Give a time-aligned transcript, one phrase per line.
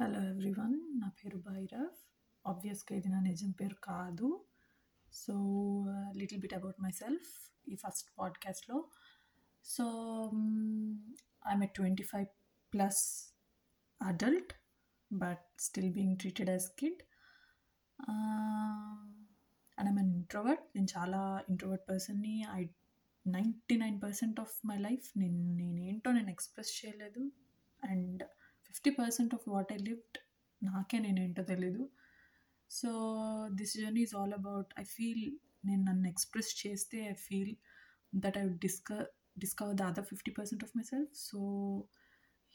[0.00, 1.90] Hello everyone నా పేరు భైరవ్.
[2.46, 4.44] ఆబ్వియస్గా ఇది నా నిజం పేరు కాదు.
[5.12, 5.34] So
[6.16, 8.88] little bit about myself ఈ ఫస్ట్ పాడ్కాస్ట్లో
[9.64, 9.84] so
[11.48, 12.26] I'm a twenty five
[12.74, 13.32] plus
[14.02, 14.52] adult
[15.12, 17.02] but still being treated as kid
[18.00, 22.66] and I'm an introvert నేను చాలా ఇంట్రోవర్ట్ పర్సన్ని I
[23.26, 27.32] ninety nine percent of my life నేను నేనేంటో నేను express చేయలేదు.
[27.84, 28.22] And
[28.76, 30.18] fifty percent of what I lived
[30.62, 31.84] నాకే నేనేంటో తెలీదు.
[32.70, 32.90] So
[33.54, 35.24] this journey is all about I feel
[35.64, 37.54] నేను నన్ను ఎక్స్ప్రెస్ చేస్తే I feel
[38.14, 38.92] that I would disc
[39.38, 41.40] discover the other fifty percent of myself so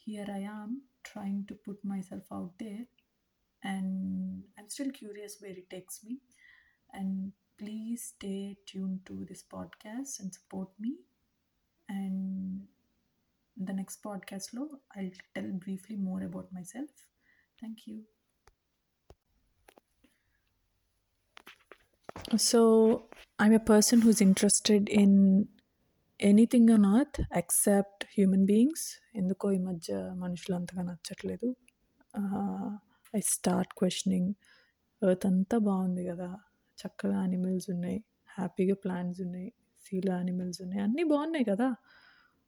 [0.07, 0.75] here I am
[1.11, 2.85] trying to put myself out there
[3.63, 6.15] and I'm still curious where it takes me
[6.93, 7.17] and
[7.61, 8.35] please stay
[8.67, 10.93] tune to this podcast and support me
[11.89, 12.21] and
[13.56, 14.64] the next podcast lo
[14.96, 16.90] i'll tell briefly more about myself
[17.58, 17.98] thank you
[22.46, 22.60] so
[23.38, 25.12] i'm a person who's interested in
[26.20, 28.84] anything on earth except human beings
[29.16, 31.48] ఎందుకో ఈ మధ్య మనుషులు అంతగా నచ్చట్లేదు
[33.14, 34.30] I start questioning
[35.02, 36.28] earth అంతా బాగుంది కదా
[36.78, 39.50] చక్కగా యానిమల్స్ ఉన్నాయి హ్యాపీగా ప్లాంట్స్ ఉన్నాయి
[39.86, 41.68] సీలో యానిమల్స్ ఉన్నాయి అన్నీ బాగున్నాయి కదా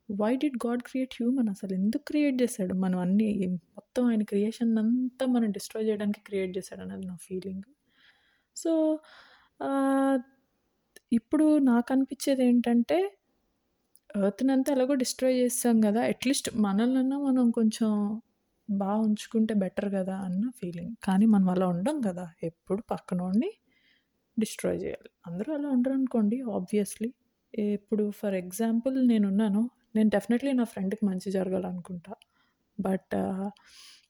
[0.09, 2.73] why did God create human అసలు ఎందుకు క్రియేట్ చేశాడు?
[2.73, 3.29] మనం అన్ని
[3.75, 7.65] మొత్తం ఆయన క్రియేషన్ అంతా మనం డిస్ట్రాయ్ చేయడానికి క్రియేట్ చేశాడు అనేది నా ఫీలింగ్
[8.55, 8.71] సో
[11.13, 12.97] ఇప్పుడు నాకు అనిపించేది ఏంటంటే
[14.25, 17.89] ఎర్త్ని అంతా ఎలాగో డిస్ట్రాయ్ చేస్తాం కదా అట్లీస్ట్ మనల్నన్నా మనం కొంచెం
[18.69, 23.49] బాగా ఉంచుకుంటే బెటర్ కదా అన్న ఫీలింగ్ కానీ మనం అలా ఉండం కదా ఎప్పుడు పక్కనోడిని
[24.39, 25.09] డిస్ట్రాయ్ చేయాలి.
[25.27, 27.09] అందరూ అలా ఉండరు అనుకోండి ఆబ్వియస్లీ
[27.53, 29.63] ఇప్పుడు ఫర్ ఎగ్జాంపుల్ నేనున్నాను
[29.95, 32.13] నేను డెఫినెట్లీ నా ఫ్రెండ్కి మంచి జరగాలనుకుంటా.
[32.77, 33.49] బట్ uh,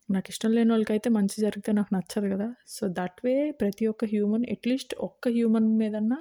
[0.09, 2.47] నాకు ఇష్టం లేని వాళ్ళకైతే మంచి జరిగితే నాకు నచ్చదు కదా.
[2.67, 6.19] సో దట్ వే ప్రతి ఒక్క హ్యూమన్ అట్లీస్ట్ ఒక్క హ్యూమన్ మీదన్నా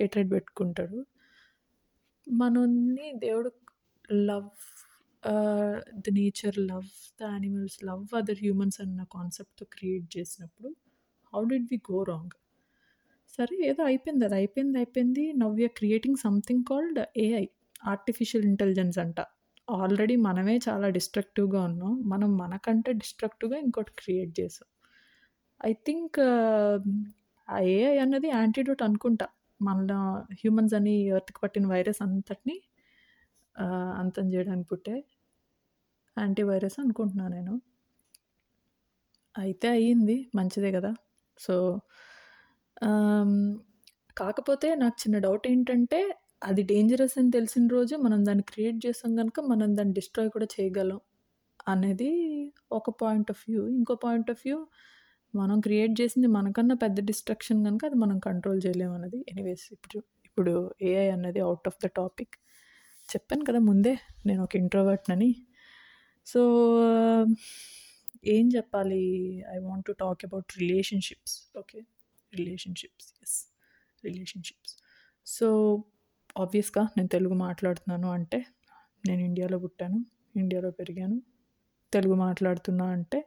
[0.00, 0.98] హేట్రెడ్ పెట్టుకుంటాడు.
[2.26, 3.50] మనల్ని దేవుడు
[4.28, 4.50] love
[6.04, 6.90] the nature love
[7.20, 10.70] the animals love other humans అన్న కాన్సెప్ట్తో క్రియేట్ చేసినప్పుడు
[11.32, 12.34] how did we go wrong
[13.38, 15.24] సరే ఏదో అయిపోయింది అది అయిపోయింది అయిపోయింది.
[15.42, 17.46] Now you're creating something called AI
[17.86, 19.18] artificial intelligence అంట.
[19.68, 21.92] ఆల్రెడీ మనమే చాలా డిస్ట్రక్టివ్గా ఉన్నాం.
[22.12, 24.68] మనం మనకంటే డిస్ట్రక్టివ్గా ఇంకోటి క్రియేట్ చేసాం.
[25.60, 26.18] ఐ థింక్
[27.70, 29.26] ఏఐ అన్నది యాంటీడోట్ అనుకుంటా.
[29.60, 29.92] మన
[30.32, 32.56] హ్యూమన్స్ అని ఎర్త్కి పట్టిన వైరస్ అంతటిని
[34.00, 34.96] అంతం చేయడానికి పుట్టే
[36.16, 37.54] యాంటీవైరస్ అనుకుంటున్నాను నేను.
[39.34, 40.16] అయితే అయ్యింది.
[40.34, 40.92] మంచిదే కదా.
[41.38, 41.54] సో
[44.16, 46.00] కాకపోతే నాకు చిన్న డౌట్ ఏంటంటే
[46.42, 51.00] అది డేంజరస్ అని తెలిసిన రోజు మనం దాన్ని క్రియేట్ చేసాం కనుక మనం దాన్ని డిస్ట్రాయ్ కూడా చేయగలం
[51.68, 52.10] అనేది
[52.72, 54.58] ఒక పాయింట్ ఆఫ్ వ్యూ ఇంకో పాయింట్ ఆఫ్ వ్యూ
[55.34, 59.18] మనం క్రియేట్ చేసింది మనకన్నా పెద్ద డిస్ట్రక్షన్ కనుక అది మనం కంట్రోల్ చేయలేము అన్నది.
[59.28, 60.52] ఎనీవేస్ ఇప్పుడు ఇప్పుడు
[60.82, 62.34] ఏఐ అన్నది అవుట్ ఆఫ్ ద టాపిక్
[63.08, 63.94] చెప్పాను కదా ముందే
[64.26, 65.30] నేను ఒక ఇంట్రోవర్ట్నని
[66.26, 66.40] సో
[68.26, 69.02] ఏం చెప్పాలి?
[69.54, 71.80] I want to talk about relationships okay
[72.32, 73.36] relationships yes
[74.04, 74.74] relationships
[75.26, 75.48] so
[76.36, 78.38] ఆబ్వియస్గా నేను తెలుగు మాట్లాడుతున్నాను అంటే
[79.06, 79.98] నేను ఇండియాలో పుట్టాను
[80.36, 81.18] ఇండియాలో పెరిగాను
[81.92, 83.20] తెలుగు మాట్లాడుతున్నా అంటే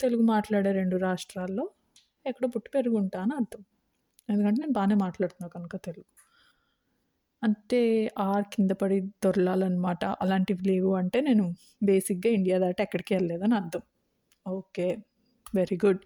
[0.00, 1.64] తెలుగు మాట్లాడే రెండు రాష్ట్రాల్లో
[2.26, 3.62] ఎక్కడో పుట్టి పెరుగుంటా అని అర్థం.
[4.28, 6.06] ఎందుకంటే నేను బాగానే మాట్లాడుతున్నా కనుక తెలుగు.
[7.42, 7.80] అంటే
[8.18, 10.04] ఆర్ కింద పడి దొరలాలన్నమాట.
[10.22, 11.44] అలాంటివి లేవు అంటే నేను
[11.82, 13.82] బేసిక్గా ఇండియా దాటి ఎక్కడికి వెళ్ళలేదని అర్థం.
[14.46, 14.86] Okay
[15.54, 16.02] very good.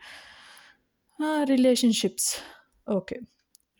[1.45, 2.31] Relationships.
[2.89, 3.17] Okay.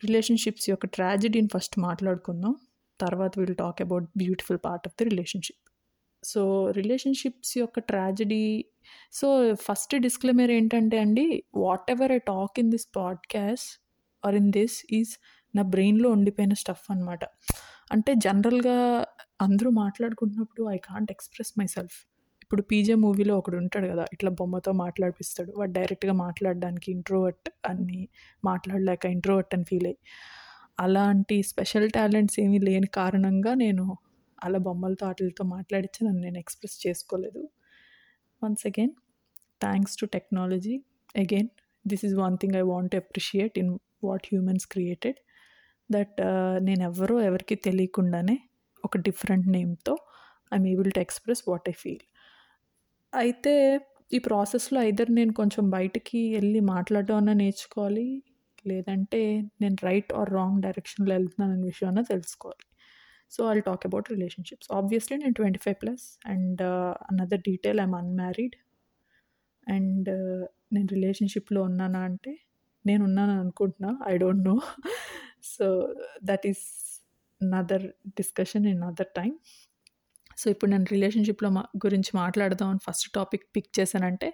[0.05, 2.55] Relationships యొక్క ట్రాజడీని ఫస్ట్ మాట్లాడుకుందాం.
[3.01, 5.69] తర్వాత will talk about beautiful part of the relationship
[6.23, 8.65] so relationships యొక్క ట్రాజడీ
[9.13, 11.43] సో ఫస్ట్ డిస్క్లైమర్ ఏంటంటే అండి
[11.91, 13.81] whatever I talk in this podcast
[14.25, 15.09] or in this is
[15.55, 17.25] నా బ్రెయిన్లో ఉండిపోయిన స్టఫ్ అనమాట
[17.91, 19.05] అంటే జనరల్గా
[19.41, 21.97] అందరూ మాట్లాడుకుంటున్నప్పుడు I can't express myself
[22.49, 25.51] ఇప్పుడు పీజే మూవీలో ఒకడు ఉంటాడు కదా ఇట్లా బొమ్మతో మాట్లాడిపిస్తాడు.
[25.57, 27.99] వాడు డైరెక్ట్గా మాట్లాడడానికి ఇంట్రోవర్ట్ అని
[28.47, 29.87] మాట్లాడలేక ఇంట్రోవర్ట్ అని ఫీల్.
[29.91, 29.99] అయ్యి
[30.85, 33.85] అలాంటి స్పెషల్ టాలెంట్స్ ఏమీ లేని కారణంగా నేను
[34.47, 37.43] అలా బొమ్మలతో ఆటలతో మాట్లాడించి నన్ను నేను ఎక్స్ప్రెస్ చేసుకోలేదు.
[38.41, 38.93] Once again
[39.65, 40.75] thanks to technology.
[41.25, 41.49] Again
[41.85, 43.71] this is one thing I want appreciate in
[44.09, 45.19] what humans created.
[45.89, 46.19] That
[46.69, 48.37] నేను ఎవరో ఎవరికి తెలియకుండానే
[48.83, 49.95] ఒక different నేమ్తో
[50.55, 52.05] I'm able to express what I feel.
[53.13, 53.53] అయితే
[54.13, 58.07] ఈ ప్రాసెస్లో ఐదర్ నేను కొంచెం బయటికి వెళ్ళి మాట్లాడడం అన్నా నేర్చుకోవాలి.
[58.67, 59.21] లేదంటే
[59.61, 62.65] నేను రైట్ ఆర్ రాంగ్ డైరెక్షన్లో వెళ్తున్నాను అనే విషయం తెలుసుకోవాలి.
[63.31, 64.69] So I'll talk about relationships.
[64.71, 66.61] Obviously నేను twenty five plus and
[67.11, 68.55] another detail I'm unmarried
[69.67, 72.31] and uh, నేను రిలేషన్షిప్లో ఉన్నానా అంటే
[72.85, 73.91] నేను ఉన్నాను అనుకుంటున్నా.
[74.11, 74.55] I don't know
[75.55, 75.65] so
[76.23, 76.65] that is
[77.41, 79.33] nother discussion in other time
[80.39, 84.29] so ఇప్పుడు నేను రిలేషన్షిప్లో మా గురించి మాట్లాడదామని ఫస్ట్ టాపిక్ పిక్ చేశానంటే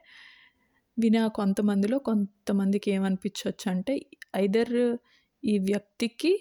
[0.97, 3.93] వినే కొంతమందిలో కొంతమందికి ఏమనిపించవచ్చు అంటే
[4.35, 4.75] ఐదర్
[5.43, 6.31] ఈ వ్యక్తికి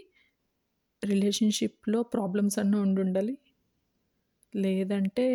[1.03, 3.35] రిలేషన్షిప్లో ప్రాబ్లమ్స్ అన్న ఉండి ఉండాలి
[4.55, 5.27] లేదంటే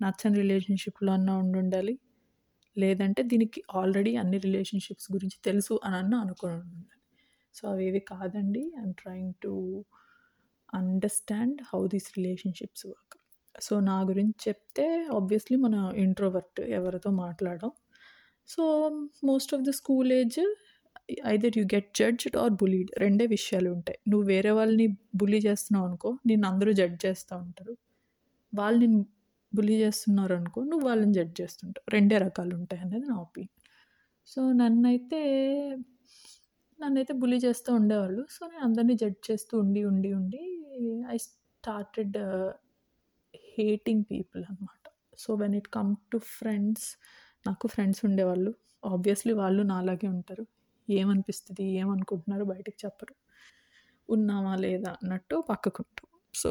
[0.00, 1.94] నచ్చని రిలేషన్షిప్లో అన్న ఉండి ఉండాలి
[2.76, 7.00] లేదంటే దీనికి ఆల్రెడీ అన్ని రిలేషన్షిప్స్ గురించి తెలుసు అని అన్న అనుకుని ఉండాలి.
[7.54, 8.62] సో అవేవి కాదండి.
[8.80, 9.52] I'm trying to
[10.72, 13.16] understand how these relationships work
[13.60, 17.70] so నా గురించి చెప్తే ఆబ్వియస్లీ మన ఇంట్రోవర్ట్ ఎవరితో మాట్లాడడం.
[18.48, 18.62] So
[19.24, 20.40] most of the school age
[21.26, 23.98] either you get judged or bullied రెండే విషయాలు ఉంటాయి.
[24.08, 27.74] నువ్వు వేరే వాళ్ళని బులీ చేస్తున్నావు అనుకో నేను అందరూ జడ్జ్ చేస్తూ ఉంటారు.
[28.54, 29.06] వాళ్ళు నేను
[29.54, 31.90] బులీ చేస్తున్నారు అనుకో నువ్వు వాళ్ళని జడ్జ్ చేస్తుంటావు.
[31.90, 33.60] రెండే రకాలు ఉంటాయి అనేది నా ఒపీనియన్
[34.26, 35.20] సో నన్నైతే
[36.80, 38.26] నన్నైతే బులీ చేస్తూ ఉండేవాళ్ళు.
[38.30, 40.42] సో నేను అందరినీ జడ్జ్ చేస్తూ ఉండి ఉండి ఉండి
[41.10, 42.16] ఐ స్టార్టెడ్
[43.58, 44.84] హేటింగ్ పీపుల్ అనమాట
[45.18, 46.86] so when it come to friends
[47.46, 48.50] నాకు ఫ్రెండ్స్ ఉండేవాళ్ళు.
[48.84, 50.44] ఆబ్వియస్లీ వాళ్ళు నాలాగే ఉంటారు.
[50.88, 53.14] ఏమనిపిస్తుంది ఏమనుకుంటున్నారు బయటకు చెప్పరు.
[54.08, 56.08] ఉన్నామా లేదా అన్నట్టు పక్కకుంటాం.
[56.34, 56.50] సో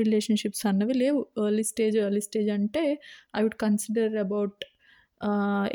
[0.00, 1.20] రిలేషన్షిప్స్ uh, అన్నవి లేవు.
[1.46, 2.82] ఎర్లీ స్టేజ్ ఎర్లీ స్టేజ్ అంటే
[3.36, 4.60] I would consider about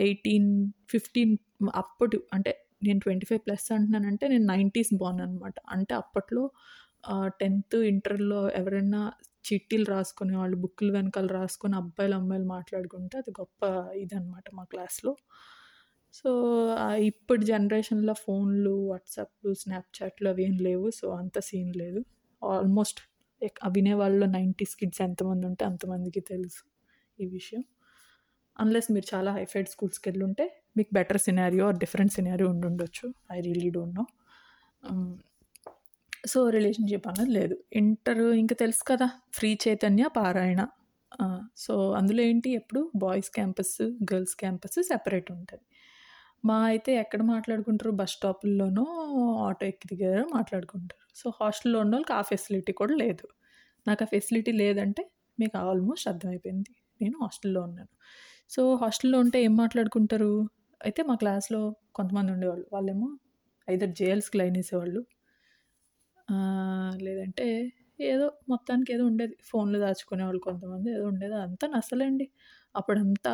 [0.06, 0.52] eighteen
[0.92, 1.34] fifteen
[1.74, 2.52] అప్పటి అంటే
[2.84, 6.44] నేను ట్వంటీ ఫైవ్ ప్లస్ అంటున్నానంటే నేను నైంటీస్ బాన్ అనమాట అంటే అప్పట్లో
[7.12, 9.02] uh, టెన్త్ ఇంటర్లో ఎవరైనా
[9.46, 13.62] చిట్టీలు రాసుకునే వాళ్ళు బుక్కులు వెనకాల రాసుకొని అబ్బాయిలు అమ్మాయిలు మాట్లాడుకుంటే అది గొప్ప
[14.04, 15.14] ఇదనమాట మా క్లాస్లో.
[16.14, 16.30] సో
[17.10, 20.88] ఇప్పుడు జనరేషన్లో ఫోన్లు వాట్సాప్లు స్నాప్చాట్లు అవి ఏం లేవు.
[21.00, 22.02] సో అంత సీన్ లేదు.
[22.42, 23.02] ఆల్మోస్ట్
[23.78, 26.62] వినేవాళ్ళు నైంటీస్ కిడ్స్ ఎంతమంది ఉంటే అంతమందికి తెలుసు
[27.20, 27.64] ఈ విషయం.
[28.60, 30.46] అన్లెస్ మీరు చాలా హైఫైడ్ స్కూల్స్కి వెళ్ళి ఉంటే
[30.78, 33.06] మీకు better scenario or different scenario ఉండుండొచ్చు.
[33.36, 34.06] I really don't know.
[36.28, 37.58] So relationship అన్నది లేదు.
[37.74, 40.68] ఇంటర్ ఇంకా తెలుసు కదా ఫ్రీ చైతన్య పారాయణ.
[41.58, 42.50] సో అందులో ఏంటి?
[42.50, 45.66] ఎప్పుడు boys campus girls campus separate ఉంటుంది.
[46.46, 47.92] మా అయితే ఎక్కడ మాట్లాడుకుంటారు?
[47.92, 48.86] బస్ స్టాపుల్లోనో
[49.48, 51.08] ఆటో ఎక్కి దగ్గర మాట్లాడుకుంటారు.
[51.16, 53.28] సో హాస్టల్లో ఉన్న వాళ్ళకి ఆ ఫెసిలిటీ కూడా లేదు.
[53.88, 56.72] నాకు ఆ ఫెసిలిటీ లేదంటే మీకు ఆల్మోస్ట్ అర్థమైపోయింది.
[57.02, 57.90] నేను హాస్టల్లో ఉన్నాను.
[58.50, 60.50] సో హాస్టల్లో ఉంటే ఏం మాట్లాడుకుంటారు?
[60.86, 62.66] అయితే మా క్లాస్లో కొంతమంది ఉండేవాళ్ళు.
[62.74, 63.18] వాళ్ళేమో
[63.70, 65.06] ఐదర్ జేఎల్స్కి లైన్ వేసేవాళ్ళు.
[67.02, 67.48] లేదంటే
[68.02, 69.36] ఏదో మొత్తానికి ఏదో ఉండేది.
[69.44, 71.34] ఫోన్లు దాచుకునే వాళ్ళు కొంతమంది ఏదో ఉండేది.
[71.36, 72.28] అంతా నసలండి.
[72.76, 73.34] అప్పుడంతా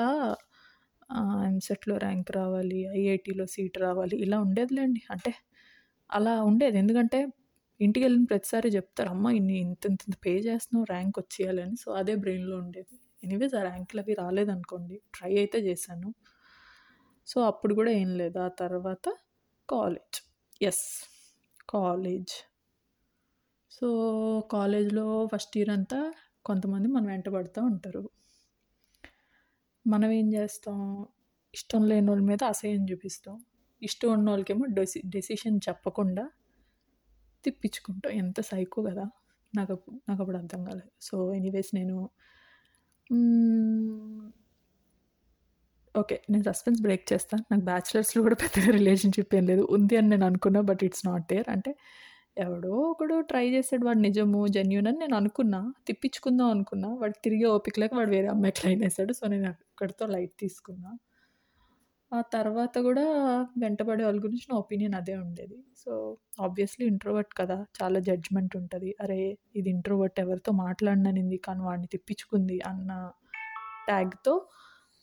[1.47, 5.01] ఎంసెట్లో ర్యాంక్ రావాలి ఐఐటీలో సీట్ రావాలి ఇలా ఉండేదిలేండి.
[5.12, 5.31] అంటే
[6.09, 6.77] అలా ఉండేది.
[6.77, 7.19] ఎందుకంటే
[7.80, 12.57] ఇంటికి వెళ్ళిన ప్రతిసారి చెప్తారు అమ్మ ఇన్ని ఇంత ఇంత పే చేస్తున్నావు ర్యాంక్ వచ్చేయాలని సో అదే బ్రెయిన్లో
[12.57, 12.95] ఉండేది.
[13.24, 15.01] ఎనీవేస్ ఆ ర్యాంకులు అవి రాలేదనుకోండి.
[15.15, 16.09] ట్రై అయితే చేశాను.
[17.27, 18.39] సో అప్పుడు కూడా ఏం లేదు.
[18.39, 19.06] ఆ తర్వాత
[19.69, 20.19] కాలేజ్.
[20.62, 20.85] Yes
[21.69, 22.35] college.
[23.81, 23.88] సో
[24.52, 26.00] కాలేజ్లో ఫస్ట్ ఇయర్ అంతా
[26.46, 28.04] కొంతమంది మనం వెంట పడుతూ ఉంటారు.
[29.86, 30.80] మనం ఏం చేస్తాం?
[31.54, 33.36] ఇష్టం లేని వాళ్ళ మీద అసహ్యం చూపిస్తాం.
[33.81, 36.26] ఇష్టం ఉన్న వాళ్ళకేమో డెసి డెసిషన్ చెప్పకుండా
[37.44, 38.12] తిప్పించుకుంటాం.
[38.22, 39.06] ఎంత సైకో కదా!
[39.54, 39.74] నాకు
[40.08, 40.92] నాకు అప్పుడు అర్థం కాలేదు.
[41.02, 41.96] సో ఎనీవేస్ నేను
[45.95, 49.64] ఓకే నేను సస్పెన్స్ బ్రేక్ చేస్తాను నాకు బ్యాచిలర్స్లో కూడా పెద్దగా రిలేషన్షిప్ ఏం లేదు.
[49.76, 51.48] ఉంది అని నేను అనుకున్నా బట్ ఇట్స్ నాట్ దేర్.
[51.50, 51.71] అంటే
[52.40, 55.74] ఎవడో ఒకడు ట్రై చేసాడు వాడు నిజము జెన్యున్ అని నేను అనుకున్నా.
[55.88, 56.90] తిప్పించుకుందాం అనుకున్నా.
[56.94, 60.98] వాడు తిరిగి ఓపికలకు వాడు వేరే అమ్మాయికి లైన్ వేసాడు సో నేను అక్కడితో లైట్ తీసుకున్నా.
[62.14, 63.06] ఆ తర్వాత కూడా
[63.58, 65.58] వెంటబడే వాళ్ళ గురించి నా ఒపీనియన్ అదే ఉండేది.
[65.78, 67.66] సో ఆబ్వియస్లీ ఇంట్రోవర్ట్ కదా.
[67.84, 68.96] చాలా జడ్జ్మెంట్ ఉంటుంది.
[69.02, 73.12] అరే ఇది ఇంట్రోవర్ట్ ఎవరితో మాట్లాడిననింది కానీ వాడిని తిప్పించుకుంది అన్న
[73.88, 74.48] ట్యాగ్తో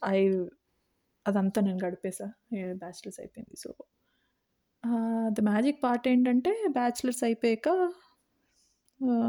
[0.04, 0.28] ఐ
[1.26, 2.26] అదంతా నేను గడిపేసా.
[2.54, 3.56] బ్యాచిలర్స్ అయిపోయింది.
[3.56, 3.74] సో
[5.32, 7.68] ద మ్యాజిక్ పార్ట్ ఏంటంటే బ్యాచిలర్స్ అయిపోయాక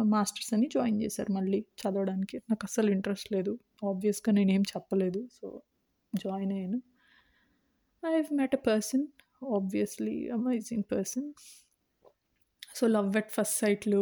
[0.06, 2.38] మాస్టర్స్ అని జాయిన్ చేశారు మళ్ళీ చదవడానికి.
[2.50, 3.60] నాకు అస్సలు ఇంట్రెస్ట్ లేదు.
[3.86, 5.27] ఆబ్వియస్గా నేనేం చెప్పలేదు.
[5.34, 5.48] సో
[6.13, 6.80] జాయిన్ అయ్యాను.
[8.04, 9.06] I have met a person
[9.56, 11.27] obviously amazing person
[12.75, 14.01] so love at first సైట్లు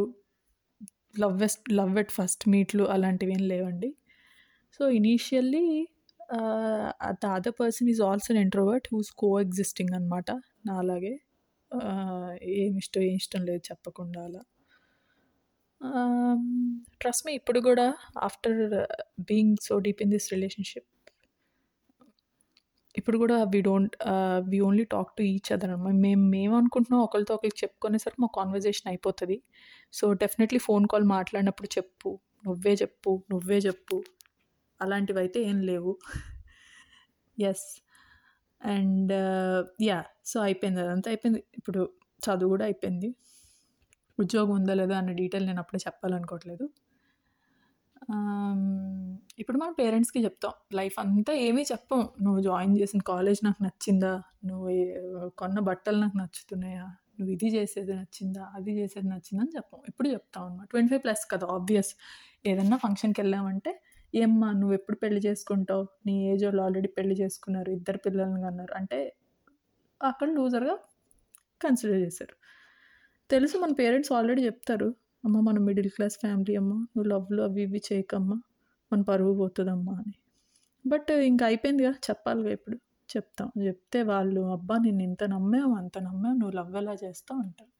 [1.20, 3.90] love at love at first మీట్లు అలాంటివి ఏం లేవండి.
[4.80, 5.66] So initially
[7.22, 9.12] the other person is also introvert who's
[9.42, 10.30] coexisting అనమాట
[10.66, 11.14] నా అలాగే
[12.56, 14.42] ఏమి ఇష్టం ఏం ఇష్టం లేదు చెప్పకుండా అలా.
[17.02, 17.86] ట్రస్ట్ మీ ఇప్పుడు కూడా
[18.28, 18.60] after
[19.30, 20.90] being so deep in this relationship
[22.96, 23.96] ఇప్పుడు కూడా we don't
[24.52, 28.88] we only talk to each other అనమాట మేము మేము అనుకుంటున్నాం ఒకరితో ఒకరికి చెప్పుకునేసరికి మా కాన్వర్జేషన్
[28.92, 29.38] అయిపోతుంది.
[29.94, 32.12] సో డెఫినెట్లీ ఫోన్ కాల్ మాట్లాడినప్పుడు చెప్పు
[32.46, 33.98] నువ్వే చెప్పు నువ్వే చెప్పు.
[34.80, 35.94] అలాంటివి అయితే ఏం లేవు.
[37.38, 37.68] Yes
[38.66, 41.10] and uh, yeah so అయిపోయింది అదంతా.
[41.10, 41.44] అయిపోయింది.
[41.58, 43.16] ఇప్పుడు చదువు కూడా అయిపోయింది.
[44.20, 46.70] ఉద్యోగం ఉందా లేదా అన్న డీటెయిల్ నేను అప్పుడే చెప్పాలనుకోవట్లేదు.
[48.12, 48.60] Um,
[49.40, 50.52] ఇప్పుడు మన పేరెంట్స్కి చెప్తాం.
[50.74, 52.10] లైఫ్ అంతా ఏమీ చెప్పం.
[52.22, 54.22] నువ్వు జాయిన్ చేసిన కాలేజ్ నాకు నచ్చిందా?
[54.46, 56.84] నువ్వు ఏ- కొన్న బట్టలు నాకు నచ్చుతున్నాయా?
[57.20, 58.52] నువ్వు ఇది చేసేది నచ్చిందా?
[58.56, 59.80] అది చేసేది నచ్చిందా అని చెప్పం.
[59.88, 61.96] ఇప్పుడు చెప్తాం అనమాట ట్వంటీ ఫైవ్ ప్లస్ కదా ఆబ్వియస్
[62.46, 63.84] ఏదన్నా ఫంక్షన్కి వెళ్ళామంటే
[64.16, 65.88] ఏమ్మా నువ్వు ఎప్పుడు పెళ్ళి చేసుకుంటావు?
[66.06, 69.16] నీ ఏజ్ వాళ్ళు ఆల్రెడీ పెళ్ళి చేసుకున్నారు ఇద్దరు పిల్లల్ని అన్నారు అంటే
[70.04, 70.76] అక్కడ లూజర్గా
[71.62, 72.36] కన్సిడర్ చేశారు.
[73.30, 74.96] తెలుసు మన పేరెంట్స్ ఆల్రెడీ చెప్తారు
[75.26, 78.38] అమ్మ మన మిడిల్ క్లాస్ ఫ్యామిలీ అమ్మ నువ్వు లవ్లు అవి ఇవి చేయకమ్మా
[78.94, 80.14] మన పరువు పోతుందమ్మా అని.
[80.88, 82.78] బట్ ఇంకా అయిపోయిందిగా చెప్పాలిగా ఇప్పుడు.
[83.18, 83.52] చెప్తాం.
[83.66, 87.40] చెప్తే వాళ్ళు అబ్బా నేను ఇంత నమ్మావు అంత నమ్మావు నువ్వు లవ్ ఎలా చేస్తావు?
[87.40, 87.72] అంటారు.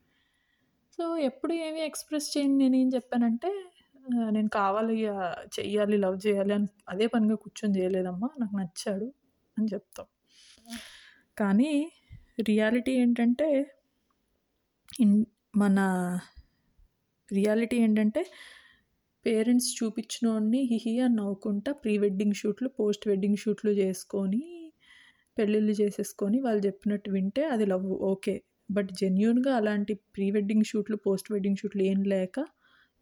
[0.98, 3.50] సో ఎప్పుడు ఏమి ఎక్స్ప్రెస్ చేయండి నేను ఏం చెప్పానంటే
[4.36, 4.96] నేను కావాలి
[5.56, 9.08] చెయ్యాలి లవ్ చేయాలి అని అదే పనిగా కూర్చొని చేయలేదమ్మా నాకు నచ్చాడు
[9.58, 10.08] అని చెప్తాం.
[11.38, 11.72] కానీ
[12.50, 13.48] రియాలిటీ ఏంటంటే
[15.56, 15.80] మన
[17.30, 18.22] రియాలిటీ ఏంటంటే
[19.26, 24.42] పేరెంట్స్ చూపించినోడిని హిహి అని నవ్వుకుంటా ప్రీ వెడ్డింగ్ షూట్లు పోస్ట్ వెడ్డింగ్ షూట్లు చేసుకొని
[25.38, 28.36] పెళ్ళిళ్ళు చేసేసుకొని వాళ్ళు చెప్పినట్టు వింటే అది లవ్ ఓకే.
[28.70, 32.38] బట్ జెన్యున్గా అలాంటి ప్రీ వెడ్డింగ్ షూట్లు పోస్ట్ వెడ్డింగ్ షూట్లు ఏం లేక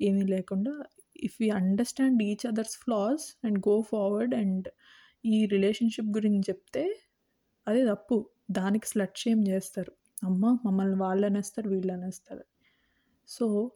[0.02, 0.84] ఏమీ లేకుండా
[1.18, 4.70] if you understand each others flaws and go forward and
[5.26, 7.00] ఈ రిలేషన్షిప్ గురించి చెప్తే
[7.68, 8.30] అది తప్పు.
[8.52, 9.92] దానికి స్లట్ షేమ్ చేస్తారు.
[10.24, 12.44] అమ్మ మమ్మల్ని వాళ్ళు అనేస్తారు వీళ్ళు అనేస్తారు
[13.28, 13.72] so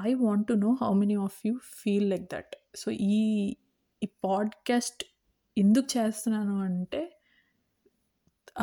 [0.00, 3.54] I want to know how many of you feel like that so ఈ
[4.02, 5.04] ఈ పాడ్కాస్ట్
[5.58, 7.18] ఎందుకు చేస్తున్నాను అంటే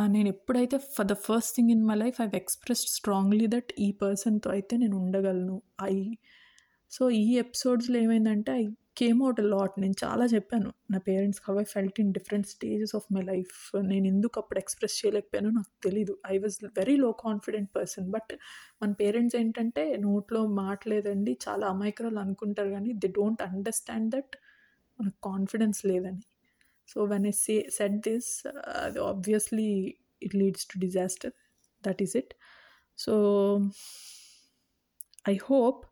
[0.07, 4.51] నేను ఎప్పుడైతే for the first thing in my life I've expressed strongly that ఈ పర్సన్తో
[4.51, 5.61] అయితే నేను ఉండగలను.
[5.83, 6.13] ఐ
[6.91, 8.67] సో ఈ ఎపిసోడ్స్లో ఏమైందంటే ఐ
[8.97, 9.79] కేమ్ అవుట్ లాట్.
[9.79, 10.73] నేను చాలా చెప్పాను.
[10.91, 13.75] నా parents have I felt in different stages of my life.
[13.81, 16.17] నేను ఎందుకు అప్పుడు ఎక్స్ప్రెస్ చేయలేకపోయానో నాకు తెలీదు.
[16.31, 18.11] I was very low confident person.
[18.11, 18.33] But
[18.83, 24.35] మన పేరెంట్స్ ఏంటంటే నోట్లో మాట్లేదండి చాలా అమాయకురాలు అనుకుంటారు కానీ దే డోంట్ అండర్స్టాండ్ దట్
[25.01, 26.21] మనకు కాన్ఫిడెన్స్ లేదని.
[26.87, 28.47] So when I say set this
[28.85, 31.31] అది obviously it leads to disaster.
[31.87, 32.33] That is it.
[32.97, 33.13] So
[35.29, 35.85] I hope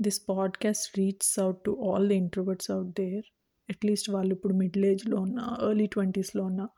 [0.00, 3.22] this podcast reaches out to all the introverts out there
[3.70, 6.68] at least వాళ్ళు ఇప్పుడు middle ఏజ్లో ఉన్న early ట్వంటీస్లో ఉన్న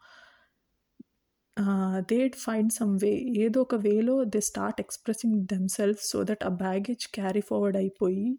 [2.11, 7.09] they find some way ఏదో ఒక వేలో they start expressing themselves so that ఆ baggage
[7.15, 8.39] carry forward అయిపోయి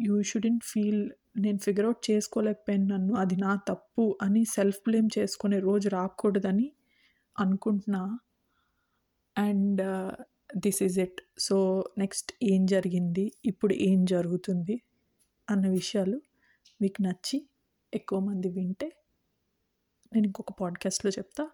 [0.00, 5.58] యూ షుడెంట్ ఫీల్ నేను ఫిగర్ అవుట్ చేసుకోలేకపోయాను నన్ను అది నా తప్పు అని సెల్ఫ్ బ్లేమ్ చేసుకునే
[5.58, 6.72] రోజు రాకూడదని
[7.38, 8.18] అనుకుంటున్నా.
[9.38, 9.82] And
[10.56, 11.20] this is it.
[11.38, 13.32] So next ఏం జరిగింది?
[13.44, 14.82] ఇప్పుడు ఏం జరుగుతుంది?
[15.50, 16.20] అన్న విషయాలు
[16.82, 17.48] మీకు నచ్చి
[17.94, 18.92] ఎక్కువ మంది వింటే
[20.14, 21.50] నేను ఇంకొక పాడ్కాస్ట్లో చెప్తా.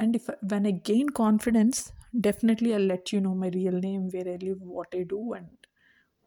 [0.00, 4.28] And if when I gain confidence definitely I let you know my real name where
[4.28, 5.66] I live what I do and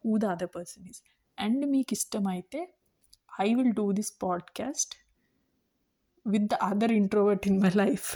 [0.04, 1.02] who the other person is
[1.38, 2.74] and మీకు ఇష్టమైతే
[3.40, 4.94] I will do this podcast
[6.26, 8.08] with the other introvert in my life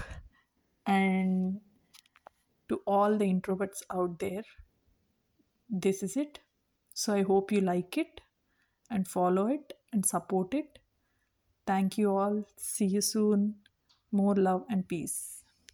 [0.89, 1.61] and
[2.73, 4.45] to all the introverts out there.
[5.71, 6.39] This is it.
[6.95, 8.21] So I hope you like it
[8.91, 10.79] and follow it and support it.
[11.67, 12.47] Thank you all.
[12.57, 13.57] See you soon.
[14.13, 15.42] More love and peace.